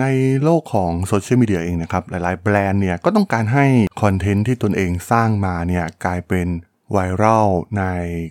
[0.00, 0.04] ใน
[0.44, 3.66] โลกของโซเชียลมีเดียเองนะครับ หลายๆ แบรนด์เนี่ยก็ต้องการให้
[4.02, 6.48] คอนเทนต์ที่ตนเองสร้างมาเนี่ยกลายเป็น
[6.92, 7.84] ไวรัลใน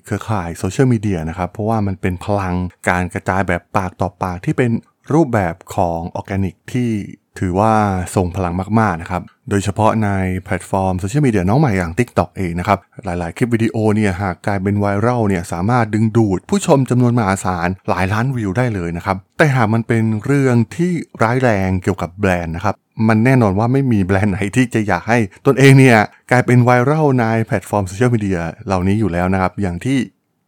[0.05, 2.55] เครือข่ายโซเชียลมีเดียนะครับ เพราะว่ามันเป็นพลัง
[2.89, 4.71] การกระจายแบบปากต่อปากที่เป็น
[5.13, 6.89] รูปแบบของออร์แกนิกที่
[7.39, 7.73] ถือว่า
[8.15, 10.09] ทรงพลังมาก ๆ นะครับ โดยเฉพาะใน
[10.43, 20.91] แพลตฟอร์มโซเชียลมีเดียน้องใหม่อย่าง TikTok เองนะครับ หลาย ๆ คลิปวิดีโอเนี่ยหากกลายเป็นไวรัลเนี่ยสามารถดึงดูดผู้ชมจำนวนมหาศาลหลายล้านวิวได้เลยนะครับ แต่หากมันเป็นเรื่องที่
[21.23, 22.75] ร้ายแรงเกี่ยวกับแบรนด์นะครับ
[23.07, 25.99] มันแน่นอนว่าไม่มีแบรนด์ไหนที่จะอยากให้ตนเองเนี่ย
[26.31, 29.97] กลายเป็นไวรัลในแพลตฟอร์มโซเชียลมีเดียเหล่านี้อยู่แล้วนะครับ อย่างที่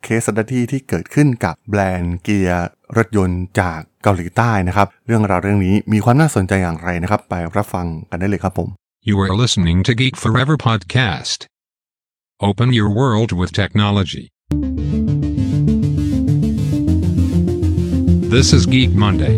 [0.03, 2.67] case study ที่เกิดขึ้นกับแบรนด์ Kia
[2.97, 8.69] รถยนต์จากเกาหลีใต้นะครับ เรื่องราวเรื่องนี้มีความน่าสนใจอย่างไรนะครับ ไปรับฟังกันได้เลยครับผม
[9.09, 11.39] You are listening to Geek Forever podcast.
[12.49, 14.25] Open your world with technology.
[18.35, 19.35] This is Geek Monday.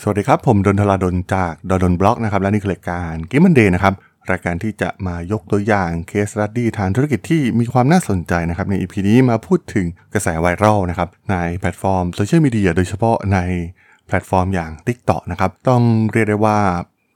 [0.00, 3.94] สวัสดีครับ ผมดล ธราดล จาก ด.ดล็อกนะครับ และนี่คือรายการ Geek Monday นะครับ
[4.30, 13.38] รายการที่จะมายกตัวอย่าง case study ทางธุรกิจที่มีความน่าสนใจนะครับใน EP นี้มาพูดถึงกระแสไวรัลนะครับในแพลตฟอร์มโซเชียลมีเดียโดยเฉพาะใน
[14.06, 15.82] แพลตฟอร์มอย่าง TikTok นะครับต้อง
[16.12, 16.58] เรียกได้ว่า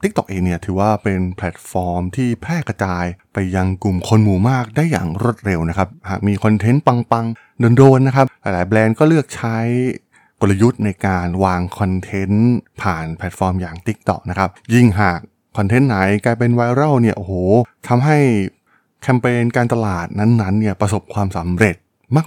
[0.03, 9.59] TikTok เองเนี่ยถือว่าเป็นแพลตฟอร์มที่แพร่กระจายไปยังกลุ่มคนหมู่มากได้อย่างรวดเร็วนะครับหากมีคอนเทนต์ปังๆโดนๆนะครับหลายแบรนด์ก็เลือกใช้
[10.41, 15.21] กลยุทธ์ในการวางคอนเทนต์ผ่านแพลตฟอร์มอย่าง TikTok นะครับยิ่งหาก
[15.57, 17.33] คอนเทนต์ไหนกลายเป็นไวรัลเนี่ยโอ้โห
[17.89, 18.19] ทำให้
[19.03, 21.77] แคมเปญการตลาดนั้นๆเนี่ยประสบความสำเร็จ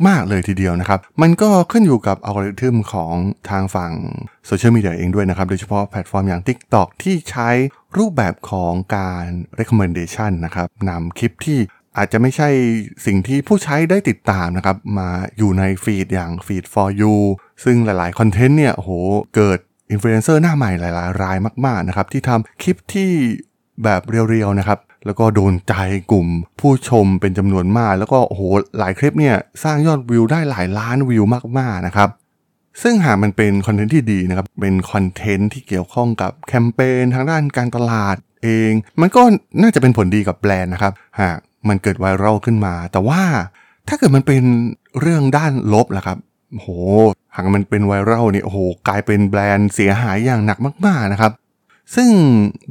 [0.07, 3.13] มาก ๆ เลยทีเดียวนะครับ มันก็ขึ้นอยู่กับอัลกอริทึมของ
[3.49, 3.91] ทางฝั่ง
[4.47, 7.49] โซเชียลมีเดียเองด้วยนะครับ โดยเฉพาะแพลตฟอร์มอย่าง TikTok ที่ใช้
[7.97, 9.25] รูปแบบของการ
[9.59, 11.59] recommendation นะครับนำคลิปที่
[11.97, 12.49] อาจจะไม่ใช่
[13.05, 17.15] สิ่งที่ผู้ใช้ได้ติดตามนะครับ มาอยู่ในฟีดอย่างฟีด for you
[17.63, 18.91] ซึ่งหลาย ๆ คอนเทนต์เนี่ยโอ้โห
[19.35, 19.59] เกิด
[19.93, 23.11] อินฟลูเอนเซอร์หน้าใหม่หลายๆ รายมาก ๆ นะครับ ที่ทำคลิปที่
[23.83, 25.73] แบบ real ๆ นะครับ แล้วก็โดนใจ
[26.11, 26.27] กลุ่ม
[26.59, 28.41] ผู้ชมเป็นจำนวนมาก แล้วก็โอ้โห
[28.79, 31.23] หลายคลิปเนี่ยสร้างยอดวิวได้หลายล้านวิว
[31.59, 32.09] มาก ๆ นะครับ
[32.81, 39.21] ซึ่งหากมันเป็นคอนเทนต์ที่ดีนะครับ เป็นคอนเทนต์ที่เกี่ยวข้องกับแคมเปญทางด้านการตลาดเอง มันก็
[39.61, 41.37] น่าจะเป็นผลดีกับแบรนด์นะครับ หาก
[41.69, 43.21] มันเกิดไวรัลขึ้นมา แต่ว่า
[43.87, 44.43] ถ้าเกิดมันเป็น
[44.99, 46.17] เรื่องด้านลบล่ะครับ
[46.53, 46.67] โห
[47.35, 51.31] หากมันเป็นไวรัลเนี่ยโอ้โหกลายเป็นแบรนด์เสียหายอย่างหนักมาก ๆนะครับ
[51.95, 52.09] ซึ่ง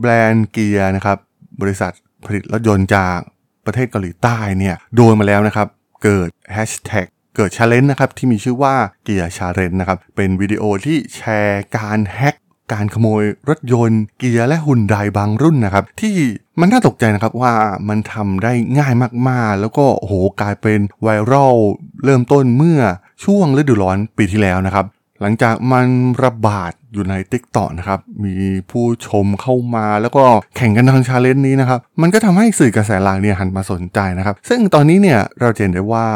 [0.00, 1.18] แบรนด์เกียร์นะครับ
[1.62, 1.92] บริษัท
[2.26, 3.18] ผลิตรถยนต์จาก
[3.66, 5.68] ประเทศเกาหลีใต้เนี่ยโดนมาแล้วนะครับ
[6.02, 7.06] เกิดแฮชแท็ก
[7.36, 8.74] เกิด challenge นะครับที่มีชื่อว่า
[9.04, 12.36] Kia Challenge นะครับ เป็นวิดีโอที่แชร์การแฮ็ก
[12.72, 16.16] การขโมยรถยนต์ Kia และฮุนไดบางรุ่นนะครับ ที่
[16.60, 17.54] มันน่าตกใจนะครับว่า
[17.88, 18.92] มันทำได้ง่าย
[19.28, 21.56] มากๆ แล้วก็โหกลายเป็นไวรัล
[22.04, 22.80] เริ่มต้นเมื่อ
[23.24, 24.86] ช่วงฤดูร้อนปีที่แล้วนะครับ
[25.20, 25.86] หลังจากมัน
[26.24, 28.34] ระบาดอยู่ใน TikTok นะครับ มี
[28.70, 30.24] ผู้ชมเข้ามาแล้วก็
[30.56, 36.06] แข่งกันทำ challenge นี้นะครับ มันก็ทำให้สื่อกระแสหลักเนี่ยหันมาสนใจนะครับ ซึ่งตอนนี้เนี่ยเราเห็นได้ว่า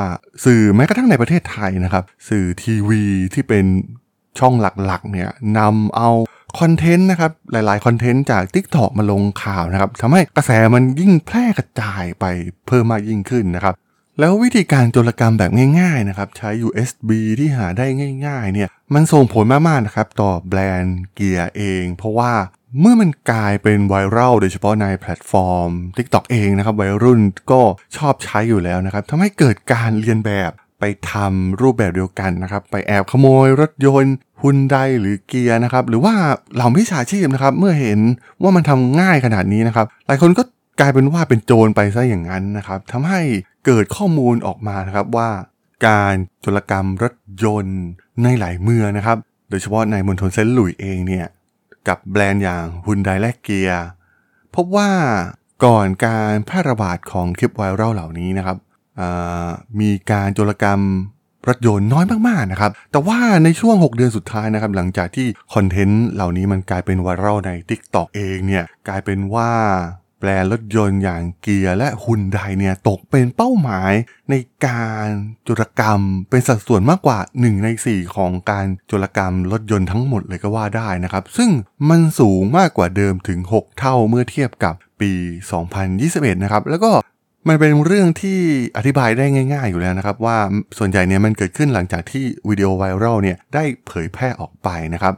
[0.44, 3.02] สื่อแม้กระทั่งในประเทศไทยนะครับ สื่อทีวี
[3.34, 3.64] ที่เป็น
[4.38, 6.10] ช่องหลักๆเนี่ยนำเอา
[6.60, 12.24] คอนเทนต์นะครับหลาย ๆ คอนเทนต์จาก TikTok มาลงข่าวนะครับทำให้กระแสมันยิ่งแพร่กระจายไป
[12.66, 13.74] เพิ่มมากยิ่งขึ้นนะครับ
[14.20, 15.50] แล้ววิธีการโจรกรรมแบบ
[15.80, 17.86] ง่ายๆนะครับใช้ USB ที่หาได้
[18.26, 22.32] ง่าย ๆ เนี่ยมันส่งผลมากๆนะครับต่อแบรนด์เกียร์เอง เพราะว่า
[22.80, 27.20] เมื่อมันกลายเป็นไวรัลโดยเฉพาะในแพลตฟอร์ม TikTok เองนะครับวัยรุ่น
[27.52, 27.62] ก็
[27.96, 36.14] ชอบใช้อยู่แล้วนะครับทำให้เกิดการเรียนแบบ ไปทำรูปแบบเดียวกันนะครับ ไปแอบขโมยรถยนต์ฮุนไดหรือเกียร์นะครับ หรือว่า
[36.54, 38.00] เหล่าพิชาชีพนะครับ เมื่อเห็น
[38.42, 40.42] ว่ามันทำง่ายขนาดนี้นะครับ หลายคนก็
[40.80, 43.20] กลายเป็นว่าเป็นโจรไปซะอย่างนั้นนะครับทำให้
[43.66, 45.30] เกิดข้อมูลออกมานะครับว่า
[45.86, 47.82] การโจรกรรมรถยนต์
[48.22, 49.18] ในหลายเมืองนะครับ
[49.50, 51.26] โดยเฉพาะในมณฑลเซนต์หลุยเองเนี่ย
[51.88, 53.86] กับแบรนด์อย่างฮุนไดและเกียร์
[54.54, 54.90] พบว่า
[55.64, 58.56] ก่อนการแพร่ระบาดของคลิปไวรัลเหล่านี้นะครับ
[59.80, 60.80] มีการโจรกรรม
[61.48, 69.50] รถยนต์น้อยมากๆนะครับ แต่ว่าในช่วง 6 เดือนสุดท้ายนะครับ หลังจากที่คอนเทนต์เหล่านี้มันกลายเป็นไวรัลใน TikTok เองเนี่ย กลายเป็นว่า
[70.20, 73.92] แบรนด์รถยนต์อย่างเกียร์และฮุนไดเนี่ย ตกเป็นเป้าหมาย
[74.30, 74.34] ใน
[74.66, 75.06] การ
[75.44, 76.00] โจรกรรม
[76.30, 81.50] เป็นสัดส่วนมากกว่า 1 ใน 4 ของการโจรกรรมรถยนต์ทั้งหมดเลยก็ว่าได้นะครับ ซึ่ง
[81.88, 85.12] มันสูงมากกว่าเดิมถึง 6 เท่าเมื่อเทียบกับปี
[85.78, 86.90] 2021 นะครับ แล้วก็
[87.48, 88.40] มันเป็นเรื่องที่
[88.76, 90.38] อธิบายได้ง่าย ๆ อยู่แล้วนะครับ ว่า
[90.78, 95.14] ส่วนใหญ่เนี่ยมันเกิดขึ้นหลังจากที่วิดีโอไวรัลเนี่ยได้เผยแพร่ออกไปนะครับ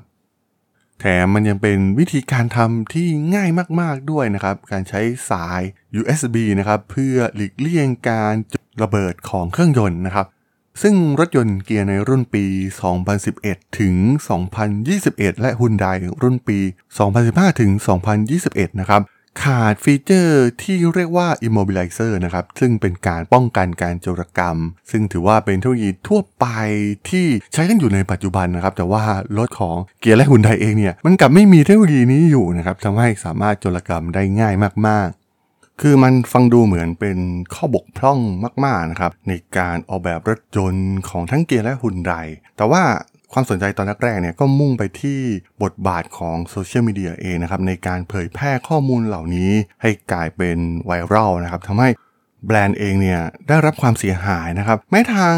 [1.00, 5.62] แถมมันยังเป็นวิธีการทำที่ง่ายมากๆด้วยนะครับ การใช้สาย
[6.00, 10.26] USB นะครับเพื่อหลีกเลี่ยงการจุดระเบิดของเครื่องยนต์นะครับ
[10.82, 12.44] ซึ่งรถยนต์เกียร์ในรุ่นปี
[13.12, 13.94] 2011 ถึง
[14.68, 15.86] 2021 และฮุนได
[16.22, 16.58] รุ่นปี
[17.08, 17.70] 2015 ถึง
[18.26, 19.02] 2021 นะครับ
[19.42, 24.56] ขาดฟีเจอร์ที่เรียกว่า immobilizer นะครับ ซึ่งเป็นการป้องกันการโจรกรรม
[24.90, 26.46] ซึ่งถือว่าเป็นเทคโนโลยีทั่วไป
[27.08, 29.04] ที่ใช้กันอยู่ในปัจจุบันนะครับ แต่ว่า
[29.38, 34.54] รถของเกียร์และฮุนไดเองเนี่ย มันกลับไม่มีเทคโนโลยีนี้อยู่นะครับทำให้สามารถโจรกรรมได้ง่าย
[34.88, 37.18] มาก ๆคือมันฟังดูเหมือนเป็น
[37.54, 38.18] ข้อบกพร่อง
[38.64, 42.12] มาก ๆ นะครับ ในการออกแบบรถยนต์ของทั้งเกียร์และฮุนได
[42.56, 42.82] แต่ว่า
[43.32, 45.20] ความสนใจตอนแรกๆเนี่ยก็มุ่งไปที่
[45.62, 49.50] บทบาทของโซเชียลมีเดียเองนะครับในการเผยแพร่ข้อมูลเหล่านี้
[49.82, 51.88] ให้กลายเป็นไวรัลนะครับทำให้
[52.46, 55.36] แบรนด์เองเนี่ยได้รับความเสียหายนะครับแม้ทาง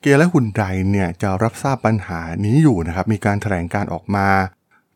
[0.00, 0.62] เกียร์และฮุนได
[0.92, 4.28] เนี่ยจะรับทราบปัญหานี้อยู่นะครับมีการแถลงการออกมา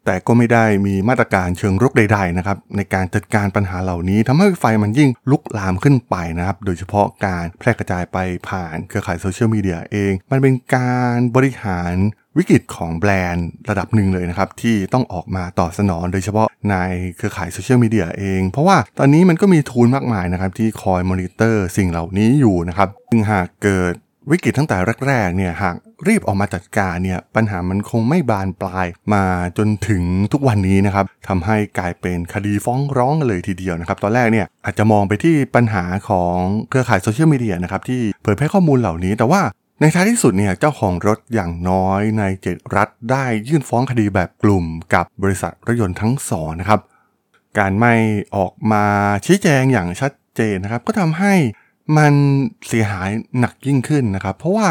[0.04, 11.94] แต่ก็ไม่ได้มีมาตรการเชิงรุกใดๆนะครับในการจัดการปัญหาเหล่านี้ทำให้ไฟมันยิ่งลุกลามขึ้นไปนะครับโดยเฉพาะการแพร่กระจายไปผ่านเครือข่ายโซเชียลมีเดียเอง มันเป็นการบริหาร
[12.38, 16.76] วิกฤตของแบรนด์ระดับหนึ่งเลยนะครับ ที่ต้องออกมาตอบสนองโดยเฉพาะใน
[17.16, 23.92] เครือข่ายโซเชียลมีเดียเอง เพราะว่าตอนนี้มันก็มี tool มากมายนะครับ ที่คอยมอนิเตอร์สิ่งเหล่านี้อยู่นะครับซึ่งหากเกิด
[24.30, 29.24] วิกฤตตั้งแต่แรกๆเนี่ยหากรีบออกมาจัดการเนี่ยปัญหามันคงไม่บานปลายมา
[29.58, 30.02] จนถึง
[30.32, 36.36] ทุกวันนี้นะครับทำให้กลายเป็นคดีฟ้องร้องกันเลยทีเดียวนะครับตอนแรกเนี่ยอาจจะมองไปที่ปัญหาของ
[36.70, 39.40] เครือข่ายโซเชียลมีเดียนะครับที่เผยแพร่ข้อมูลเหล่านี้ แต่ว่า
[39.80, 44.64] ในท้ายที่สุดเนี่ยเจ้าของรถอย่างน้อยในเจ็ดรัฐได้ยื่นฟ้องคดีแบบกลุ่ม
[44.94, 46.80] กับบริษัทรถยนต์ทั้งสองนะครับ
[47.58, 47.94] การไม่
[48.36, 48.84] ออกมา
[49.26, 51.34] ชี้แจงอย่างชัดเจนนะครับ ก็ทำให้
[51.96, 52.12] มัน
[52.68, 54.68] เสียหายหนักยิ่งขึ้นนะครับ เพราะว่า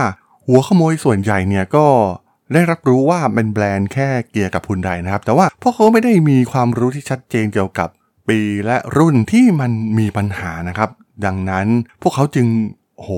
[0.48, 1.88] หัวขโมยส่วนใหญ่เนี่ยก็
[2.54, 7.90] ได้รับรู้ว่าเป็นแบรนด์แค่เกียร์กับฮุนไดนะครับ แต่ว่าพวกเขาไม่ได้มีความรู้ที่ชัดเจนเกี่ยวกับ
[8.30, 10.90] ปีและรุ่นที่มันมีปัญหานะครับ
[11.26, 11.68] ดังนั้น
[12.02, 12.48] พวกเขาจึง
[13.02, 13.10] โห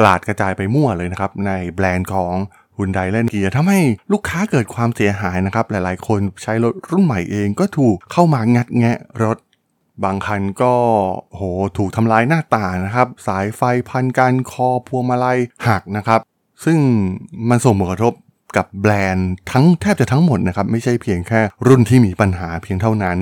[0.00, 2.34] กลาดกระจายไปมั่วเลยนะครับในแบรนด์ของ
[2.76, 3.80] ฮุนไดและเกียร์ทำให้
[4.12, 9.38] ลูกค้าเกิดความเสียหายนะครับ หลายๆ คนใช้รถรุ่นใหม่เองก็ถูกเข้ามางัดแงะรถ
[10.04, 10.74] บางคันก็
[11.30, 11.42] โห
[11.76, 15.38] ถูกทำลายหน้าตานะครับ สายไฟพันกันคอพวงมาลัย
[15.68, 16.20] หักนะครับ
[16.64, 16.78] ซึ่ง
[17.48, 18.12] มันส่งผลกระทบ
[18.56, 23.18] กับแบรนด์ทั้งแทบจะทั้งหมดนะครับ ไม่ใช่เพียงแค่รุ่นที่มีปัญหาเพียงเท่านั้น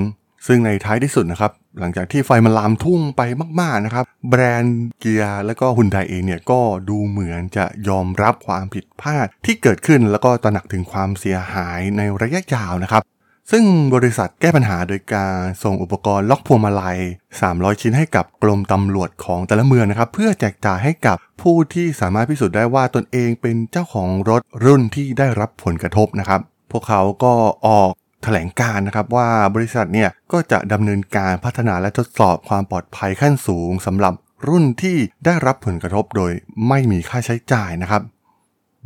[0.48, 3.22] ซึ่งในท้ายที่สุดนะครับ หลังจากที่ไฟมันลามทุ่งไป
[3.60, 13.02] มาก ๆนะครับ แบรนด์เกียร์และก็ฮุนไดเองเนี่ยก็ดูเหมือนจะยอมรับความผิดพลาดที่เกิดขึ้นแล้วก็ตระหนักถึงความเสียหายในระยะยาวนะครับ
[13.50, 13.64] ซึ่ง
[13.94, 16.98] บริษัทแก้ปัญหาโดยการส่งอุปกรณ์ล็อกพวงมาลัย
[17.40, 26.40] 300 ชิ้นให้กับกรมตำรวจของแต่ละเมืองนะครับ เพื่อแจกจ่ายให้กับผู้ที่สามารถพิสูจน์ได้ว่าตนเองเป็นเจ้าของรถรุ่นที่ได้รับผลกระทบนะครับ
[26.72, 27.34] พวกเขาก็
[27.66, 27.90] ออก
[28.22, 34.14] แถลงการนะครับว่าบริษัทเนี่ยก็จะดำเนินการพัฒนาและทดสอบความปลอดภัยขั้นสูงสำหรับ
[34.48, 36.32] รุ่นที่ได้รับผลกระทบโดย
[36.68, 38.02] ไม่มีค่าใช้จ่ายนะครับ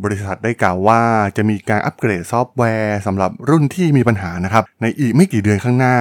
[0.04, 1.00] บริษัทได้กล่าวว่า
[1.36, 5.98] จะมีการอัปเกรดซอฟต์แวร์สำหรับรุ่นที่มีปัญหานะครับในอีกไม่กี่เดือนข้างหน้า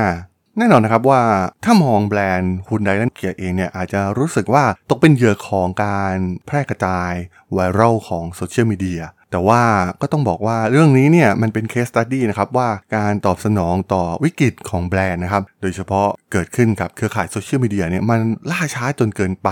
[0.58, 1.22] แน่นอนนะครับว่า
[1.64, 7.12] ถ้ามองแบรนด์ฮุนไดและเกียร์เองเนี่ยอาจจะรู้สึกว่าตกเป็นเหยื่อของการแพร่กระจาย
[7.54, 9.02] ไวรัลของโซเชียลมีเดีย
[9.32, 9.62] แต่ว่า
[10.02, 18.20] ก็ต้องบอกว่าเรื่องนี้เนี่ยมันเป็น case study นะครับว่าการตอบสนองต่อวิกฤตของแบรนด์นะครับ โดยเฉพาะเกิดขึ้นกับเครือข่ายโซเชียลมีเดียเนี่ยมัน
[18.52, 19.50] ล่าช้าจนเกินไป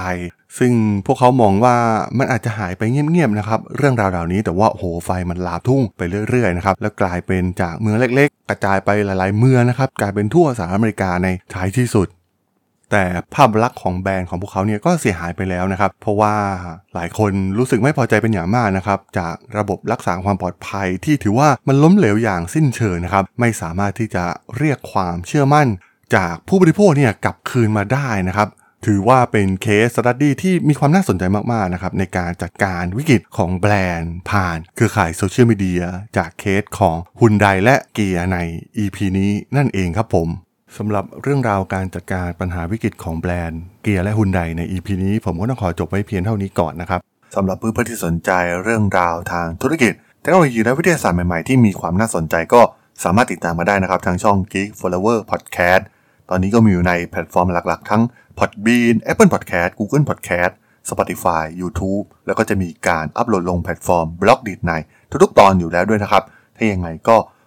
[0.57, 0.71] ซึ่ง
[1.05, 1.75] พวกเขามองว่า
[2.17, 12.07] มันอาจจะหายไปเงียบๆนะครับเรื่องราวเหล่านี้แต่ว่าโอ้โหไฟมันลามทุ่งไปเรื่อยๆนะครับแล้วกลายเป็นจากเมืองเล็ก ๆ กระจายไปหลายๆ เมืองนะครับกลายเป็นทั่วสหรัฐอเมริกาในท้ายที่สุด
[12.91, 13.03] แต่
[13.35, 16.35] ภาพลักษณ์ของแบรนด์ของพวกเขาเนี่ยก็เสียหายไปแล้วนะครับ เพราะว่า
[16.95, 24.25] หลายคนรู้สึกไม่พอใจเป็นอย่างมากนะครับจากระบบรักษาความปลอดภัยที่ถือว่ามันล้มเหลวอย่างสิ้นเชิงนะครับไม่สามารถที่จะ
[24.57, 25.67] เรียกความเชื่อมั่น
[26.15, 28.49] จากผู้บริโภคเนี่ยกลับคืนมาได้นะครับ
[28.87, 35.83] ถือว่าเป็น case study ที่มีความน่าสนใจมาก ๆ นะครับ ในการจัดการวิกฤตของแบรนด์ผ่านเครือข่ายโซเชียลมีเดีย
[36.17, 38.37] จากเคสของฮุนไดและเกียร์ใน
[38.83, 40.27] EP นี้นั่นเองครับผม
[40.77, 46.99] สำหรับเรื่องราวการจัดการปัญหาวิกฤตของแบรนด์เกียร์และฮุนไดใน EP นี้ผมก็ต้องขอจบไว้เพียงเท่านี้ก่อนนะครับ
[47.35, 48.31] สำหรับเพื่อนๆที่สนใจ
[48.63, 52.61] เรื่องราวทางธุรกิจเทคโนโลยีและวิทยาศาสตร์ใหม่ๆที่มีความน่าสนใจก็
[53.03, 55.83] สามารถติดตามมาได้นะครับ ทางช่อง Geek Forever Podcast
[56.29, 58.01] ตอนนี้ก็มีอยู่ในแพลตฟอร์มหลักๆ ทั้ง
[58.37, 60.51] Podbean Apple Podcast Google Podcast
[60.89, 64.71] Spotify YouTube แล้วก็จะมีการอัปโหลดลงแพลตฟอร์ม Blockdit ใน
[65.23, 66.23] ทุกๆตอนอยู่แล้วด้วยนะครับ
[66.55, 67.17] ถ้ายังไงก็